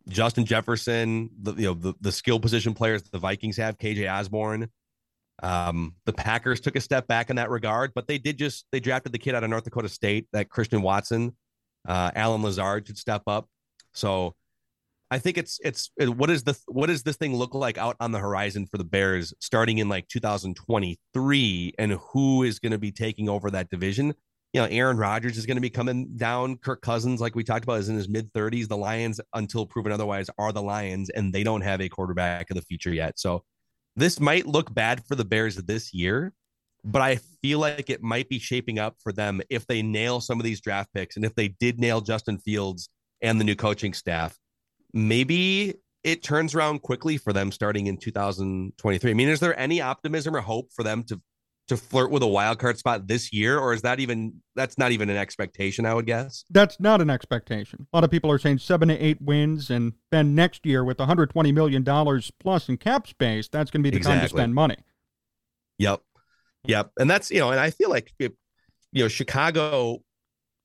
[0.07, 4.69] Justin Jefferson, the you know the, the skill position players the Vikings have, KJ Osborn,
[5.43, 8.79] um, the Packers took a step back in that regard, but they did just they
[8.79, 11.35] drafted the kid out of North Dakota State, that Christian Watson,
[11.87, 13.47] uh, Allen Lazard should step up.
[13.93, 14.35] So
[15.11, 18.11] I think it's it's what is the what does this thing look like out on
[18.11, 22.91] the horizon for the Bears starting in like 2023, and who is going to be
[22.91, 24.13] taking over that division?
[24.55, 26.55] you know, Aaron Rodgers is going to be coming down.
[26.55, 28.69] Kirk Cousins, like we talked about, is in his mid 30s.
[28.69, 32.55] The Lions, until proven otherwise, are the Lions, and they don't have a quarterback of
[32.55, 33.19] the future yet.
[33.19, 33.43] So
[33.97, 36.31] this might look bad for the Bears this year,
[36.85, 40.39] but I feel like it might be shaping up for them if they nail some
[40.39, 42.87] of these draft picks and if they did nail Justin Fields
[43.21, 44.37] and the new coaching staff.
[44.95, 49.11] Maybe it turns around quickly for them starting in 2023.
[49.11, 51.21] I mean, is there any optimism or hope for them to
[51.67, 54.91] to flirt with a wild card spot this year, or is that even that's not
[54.91, 55.85] even an expectation?
[55.85, 57.87] I would guess that's not an expectation.
[57.91, 60.99] A lot of people are saying seven to eight wins, and then next year with
[60.99, 64.19] 120 million dollars plus in cap space, that's going to be the exactly.
[64.19, 64.77] time to spend money.
[65.79, 66.01] Yep,
[66.65, 68.33] yep, and that's you know, and I feel like it,
[68.91, 70.03] you know Chicago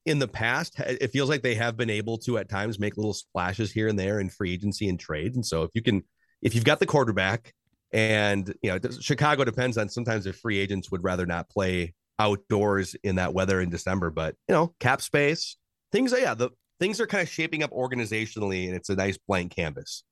[0.07, 3.13] in the past it feels like they have been able to at times make little
[3.13, 6.03] splashes here and there in free agency and trades, and so if you can
[6.43, 7.53] if you've got the quarterback
[7.93, 12.95] and you know, Chicago depends on sometimes if free agents would rather not play outdoors
[13.03, 15.57] in that weather in December, but you know, cap space,
[15.91, 16.15] things.
[16.17, 20.05] Yeah, the things are kind of shaping up organizationally, and it's a nice blank canvas.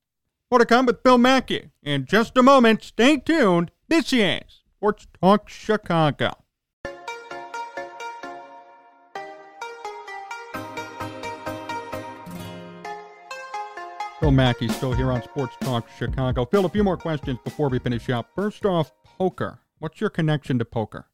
[0.50, 2.82] More to come with Phil Mackey in just a moment.
[2.82, 3.70] Stay tuned.
[3.88, 6.32] This is Sports Talk Chicago.
[14.20, 16.44] Phil Mackey still here on Sports Talk Chicago.
[16.44, 18.28] Phil, a few more questions before we finish up.
[18.34, 19.60] First off, poker.
[19.78, 21.06] What's your connection to poker?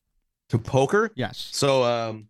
[0.49, 1.11] To poker?
[1.15, 1.51] Yes.
[1.53, 2.29] So, um,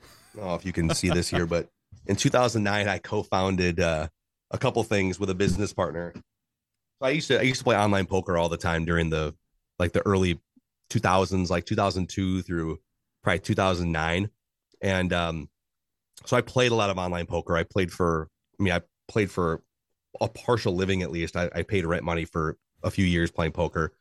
[0.00, 1.70] I don't know if you can see this here, but
[2.06, 4.08] in 2009, I co-founded uh,
[4.52, 6.12] a couple things with a business partner.
[6.14, 6.22] So
[7.02, 9.34] I used to I used to play online poker all the time during the
[9.80, 10.40] like the early
[10.90, 12.78] 2000s, like 2002 through
[13.24, 14.30] probably 2009,
[14.80, 15.48] and um,
[16.26, 17.56] so I played a lot of online poker.
[17.56, 19.62] I played for I mean I played for
[20.20, 21.36] a partial living at least.
[21.36, 23.92] I, I paid rent money for a few years playing poker,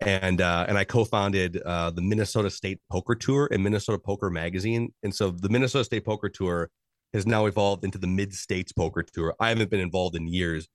[0.00, 4.92] and uh, and I co-founded uh, the Minnesota State Poker Tour and Minnesota Poker Magazine.
[5.02, 6.70] And so the Minnesota State Poker Tour
[7.12, 9.34] has now evolved into the Mid States Poker Tour.
[9.40, 10.68] I haven't been involved in years,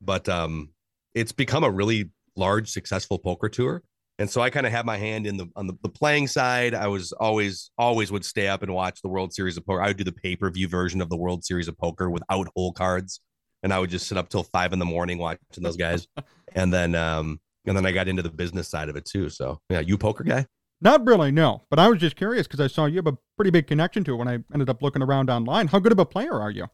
[0.00, 0.70] but um,
[1.14, 3.82] it's become a really large, successful poker tour.
[4.18, 6.74] And so I kind of have my hand in the on the, the playing side.
[6.74, 9.82] I was always always would stay up and watch the World Series of Poker.
[9.82, 12.48] I would do the pay per view version of the World Series of Poker without
[12.54, 13.20] hole cards
[13.64, 16.06] and I would just sit up till five in the morning watching those guys.
[16.54, 19.30] and then um and then I got into the business side of it too.
[19.30, 20.46] So yeah, you poker guy?
[20.80, 21.62] Not really, no.
[21.70, 24.14] But I was just curious because I saw you have a pretty big connection to
[24.14, 25.68] it when I ended up looking around online.
[25.68, 26.64] How good of a player are you?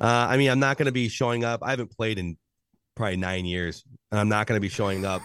[0.00, 1.60] Uh, I mean, I'm not going to be showing up.
[1.62, 2.36] I haven't played in
[2.96, 5.22] probably nine years, and I'm not going to be showing up,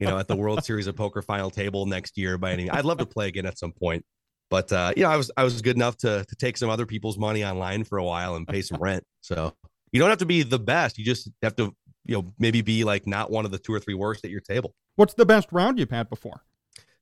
[0.00, 2.68] you know, at the World Series of Poker final table next year by any.
[2.68, 4.04] I'd love to play again at some point,
[4.48, 6.86] but uh, you know, I was I was good enough to to take some other
[6.86, 9.04] people's money online for a while and pay some rent.
[9.20, 9.54] So
[9.92, 10.98] you don't have to be the best.
[10.98, 11.74] You just have to,
[12.06, 14.40] you know, maybe be like not one of the two or three worst at your
[14.40, 14.74] table.
[14.96, 16.42] What's the best round you've had before?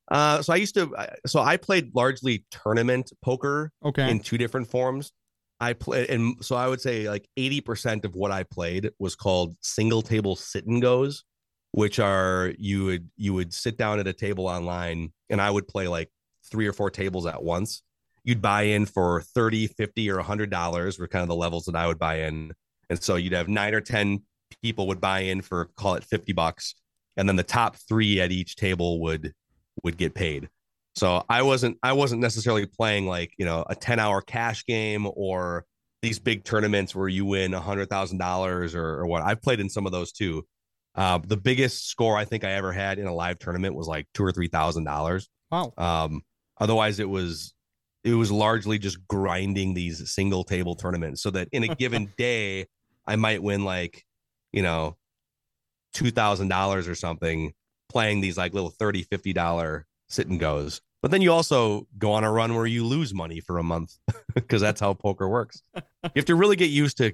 [0.09, 0.91] Uh, so I used to,
[1.27, 3.71] so I played largely tournament poker.
[3.85, 4.09] Okay.
[4.09, 5.13] In two different forms.
[5.59, 9.55] I played, and so I would say like 80% of what I played was called
[9.61, 11.23] single table sit and goes,
[11.71, 15.67] which are you would, you would sit down at a table online and I would
[15.67, 16.09] play like
[16.49, 17.83] three or four tables at once.
[18.23, 21.87] You'd buy in for 30, 50, or $100 were kind of the levels that I
[21.87, 22.53] would buy in
[22.89, 24.23] and so you'd have nine or 10
[24.63, 26.75] people would buy in for call it 50 bucks.
[27.15, 29.33] And then the top three at each table would
[29.83, 30.49] would get paid.
[30.99, 35.07] So I wasn't I wasn't necessarily playing like, you know, a 10 hour cash game
[35.15, 35.65] or
[36.01, 39.21] these big tournaments where you win a hundred thousand dollars or what.
[39.21, 40.45] I've played in some of those too.
[40.95, 44.07] Uh, the biggest score I think I ever had in a live tournament was like
[44.13, 45.29] two or three thousand dollars.
[45.49, 45.73] Wow.
[45.77, 46.21] Um,
[46.59, 47.53] otherwise it was
[48.03, 52.65] it was largely just grinding these single table tournaments so that in a given day
[53.07, 54.03] I might win like,
[54.51, 54.97] you know,
[55.95, 57.53] $2,000 or something
[57.89, 60.81] playing these like little 30, $50 sit and goes.
[61.01, 63.97] But then you also go on a run where you lose money for a month
[64.33, 65.61] because that's how poker works.
[65.75, 67.13] You have to really get used to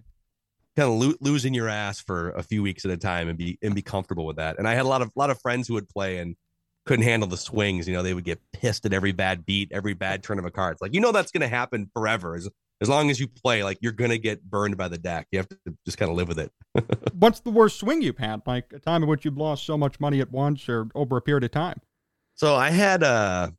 [0.75, 3.57] kind of lo- losing your ass for a few weeks at a time and be
[3.61, 4.57] and be comfortable with that.
[4.57, 6.35] And I had a lot of a lot of friends who would play and
[6.85, 7.87] couldn't handle the swings.
[7.87, 10.51] You know, they would get pissed at every bad beat, every bad turn of a
[10.51, 10.73] card.
[10.73, 12.35] It's like you know that's going to happen forever.
[12.35, 12.49] As
[12.81, 15.27] as long as you play, like you're gonna get burned by the deck.
[15.31, 16.51] You have to just kind of live with it.
[17.13, 18.41] What's the worst swing you've had?
[18.45, 21.21] Like a time in which you've lost so much money at once or over a
[21.21, 21.79] period of time?
[22.35, 23.51] So I had uh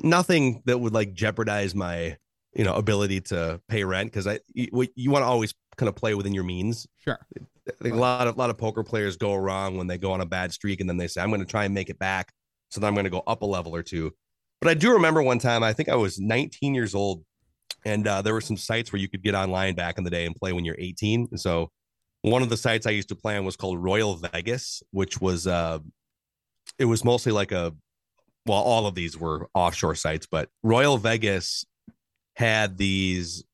[0.00, 2.16] nothing that would like jeopardize my
[2.54, 5.96] you know ability to pay rent because I you, you want to always kind of
[5.96, 6.86] play within your means.
[6.98, 7.18] Sure.
[7.32, 10.12] I think a lot of a lot of poker players go wrong when they go
[10.12, 11.98] on a bad streak and then they say I'm going to try and make it
[11.98, 12.32] back,
[12.70, 14.12] so then I'm going to go up a level or two.
[14.60, 17.24] But I do remember one time I think I was 19 years old
[17.84, 20.26] and uh, there were some sites where you could get online back in the day
[20.26, 21.28] and play when you're 18.
[21.30, 21.70] And so
[22.22, 25.46] one of the sites I used to play on was called Royal Vegas, which was
[25.46, 25.78] uh,
[26.78, 27.74] it was mostly like a
[28.48, 31.64] well, all of these were offshore sites, but Royal Vegas
[32.34, 33.44] had these,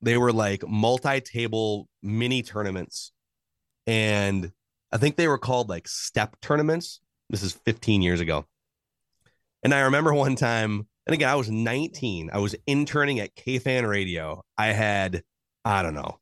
[0.00, 3.12] they were like multi table mini tournaments.
[3.86, 4.52] And
[4.92, 7.00] I think they were called like step tournaments.
[7.28, 8.46] This is 15 years ago.
[9.62, 12.30] And I remember one time, and again, I was 19.
[12.32, 14.42] I was interning at KFAN Radio.
[14.56, 15.22] I had,
[15.64, 16.18] I don't know,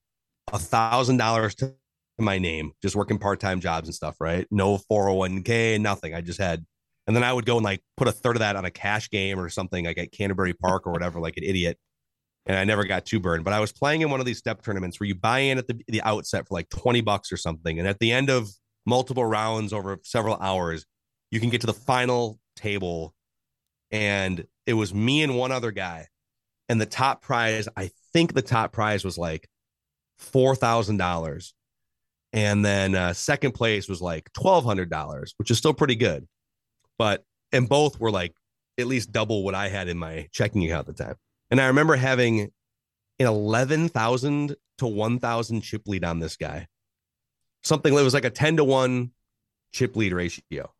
[0.53, 1.75] a thousand dollars to
[2.19, 4.47] my name, just working part-time jobs and stuff, right?
[4.51, 6.15] No 401k, nothing.
[6.15, 6.65] I just had,
[7.07, 9.11] and then I would go and like put a third of that on a cash
[9.11, 11.79] game or something like at Canterbury Park or whatever, like an idiot.
[12.47, 13.45] And I never got too burned.
[13.45, 15.67] But I was playing in one of these step tournaments where you buy in at
[15.67, 17.79] the, the outset for like 20 bucks or something.
[17.79, 18.51] And at the end of
[18.87, 20.85] multiple rounds over several hours,
[21.31, 23.15] you can get to the final table.
[23.91, 26.07] And it was me and one other guy.
[26.69, 29.49] And the top prize, I think the top prize was like
[30.21, 31.53] $4,000
[32.33, 36.27] and then uh, second place was like $1200 which is still pretty good
[36.99, 38.35] but and both were like
[38.79, 41.17] at least double what i had in my checking account at the time.
[41.51, 42.51] And i remember having
[43.19, 46.67] an 11000 to 1000 chip lead on this guy.
[47.63, 49.11] Something that was like a 10 to 1
[49.73, 50.73] chip lead ratio.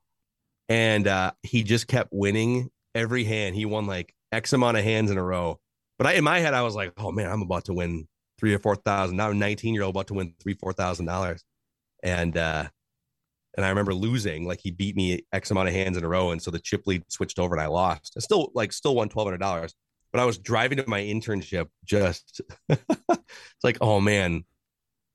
[0.69, 3.55] And uh, he just kept winning every hand.
[3.55, 5.61] He won like x amount of hands in a row.
[5.99, 8.09] But I, in my head i was like oh man i'm about to win
[8.39, 9.17] three or four thousand.
[9.17, 11.45] Now, 19 year old about to win three, four thousand dollars,
[12.03, 12.69] and uh,
[13.57, 14.47] and I remember losing.
[14.47, 16.87] Like he beat me X amount of hands in a row, and so the chip
[16.87, 18.15] lead switched over, and I lost.
[18.17, 19.75] I still like still won twelve hundred dollars,
[20.13, 21.69] but I was driving to my internship.
[21.85, 24.45] Just it's like, oh man,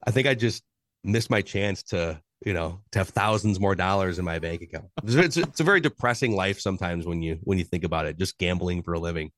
[0.06, 0.64] I think I just
[1.04, 4.86] missed my chance to you know to have thousands more dollars in my bank account.
[5.04, 8.18] It's, it's, it's a very depressing life sometimes when you when you think about it.
[8.18, 9.32] Just gambling for a living.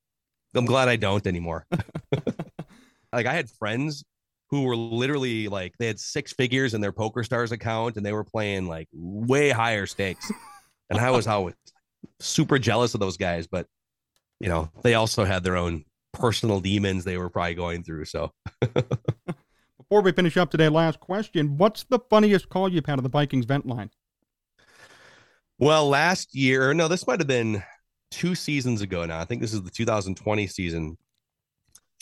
[0.54, 1.66] I'm glad I don't anymore.
[3.12, 4.04] like I had friends
[4.52, 8.22] who were literally like they had six figures in their PokerStars account and they were
[8.22, 10.30] playing like way higher stakes.
[10.90, 11.54] and I was always
[12.20, 13.66] super jealous of those guys, but
[14.40, 18.04] you know, they also had their own personal demons they were probably going through.
[18.04, 18.30] So
[19.78, 21.56] before we finish up today, last question.
[21.56, 23.88] What's the funniest call you've had on the Vikings vent line?
[25.58, 27.62] Well, last year, no, this might have been
[28.10, 29.18] two seasons ago now.
[29.18, 30.98] I think this is the 2020 season.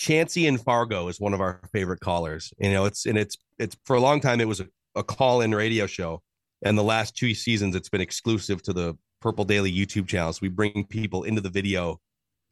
[0.00, 2.54] Chancey and Fargo is one of our favorite callers.
[2.56, 5.54] You know, it's and it's it's for a long time it was a, a call-in
[5.54, 6.22] radio show,
[6.62, 10.32] and the last two seasons it's been exclusive to the Purple Daily YouTube channel.
[10.32, 12.00] So we bring people into the video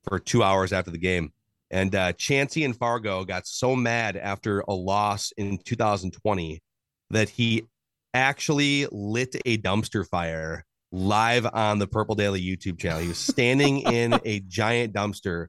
[0.04, 1.32] for two hours after the game.
[1.70, 6.60] And uh, Chancey and Fargo got so mad after a loss in 2020
[7.08, 7.64] that he
[8.12, 13.00] actually lit a dumpster fire live on the Purple Daily YouTube channel.
[13.00, 15.46] He was standing in a giant dumpster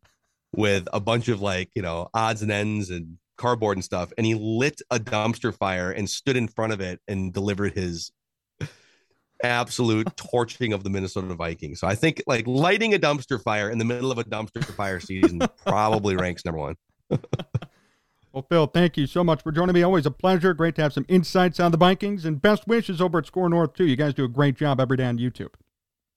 [0.56, 4.26] with a bunch of like you know odds and ends and cardboard and stuff and
[4.26, 8.12] he lit a dumpster fire and stood in front of it and delivered his
[9.44, 11.80] absolute torching of the Minnesota Vikings.
[11.80, 15.00] So I think like lighting a dumpster fire in the middle of a dumpster fire
[15.00, 16.76] season probably ranks number one.
[18.32, 19.84] well, Phil, thank you so much for joining me.
[19.84, 20.54] Always a pleasure.
[20.54, 23.74] Great to have some insights on the Vikings and best wishes over at SKOR North
[23.74, 23.86] too.
[23.86, 25.54] You guys do a great job every day on YouTube.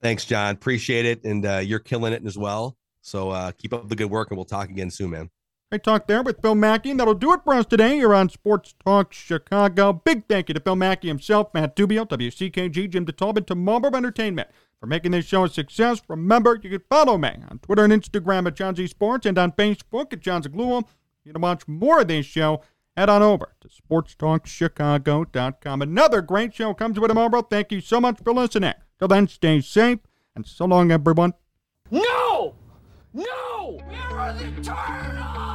[0.01, 0.53] Thanks, Jon.
[0.55, 2.75] Appreciate it, and uh, you're killing it as well.
[3.03, 5.29] So uh, keep up the good work, and we'll talk again soon, man.
[5.73, 8.29] I talked there with Phil Mackey, and that'll do it for us today here on
[8.29, 9.91] Sports Talk Chicago.
[9.91, 14.47] Big thank you to Phil Mackey himself, Matt Dubio, WCKG, Jim DeTalbot, to Marlboro Entertainment
[14.79, 16.01] for making this show a success.
[16.07, 19.51] Remember, you can follow me on Twitter and Instagram at Jon Z Sports and on
[19.51, 20.87] Facebook at Jon Zaghloul.
[21.25, 22.61] You can watch more of this show,
[22.95, 25.81] head on over to sportstalkchicago.com.
[25.81, 27.41] Another great show comes with tomorrow.
[27.41, 28.75] Thank you so much for listening.
[28.99, 29.99] Till then, stay safe,
[30.35, 31.33] and so long, everyone.
[31.91, 32.22] No!
[33.13, 33.77] No!
[34.39, 35.52] The turtles?